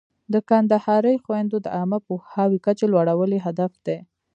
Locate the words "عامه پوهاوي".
1.75-2.59